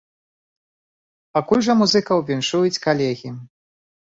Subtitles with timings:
[1.37, 3.29] Пакуль жа музыкаў віншуюць калегі!